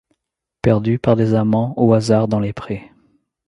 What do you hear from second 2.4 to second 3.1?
prés